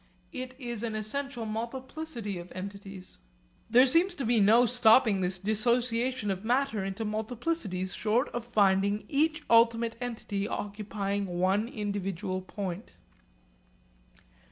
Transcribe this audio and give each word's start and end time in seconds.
It 0.31 0.55
is 0.59 0.81
an 0.81 0.95
essential 0.95 1.45
multiplicity 1.45 2.39
of 2.39 2.51
entities. 2.53 3.19
There 3.69 3.85
seems 3.85 4.15
to 4.15 4.25
be 4.25 4.39
no 4.39 4.65
stopping 4.65 5.21
this 5.21 5.37
dissociation 5.37 6.31
of 6.31 6.43
matter 6.43 6.83
into 6.83 7.05
multiplicities 7.05 7.93
short 7.95 8.27
of 8.29 8.43
finding 8.43 9.05
each 9.07 9.43
ultimate 9.47 9.95
entity 10.01 10.47
occupying 10.47 11.27
one 11.27 11.67
individual 11.67 12.41
point. 12.41 12.93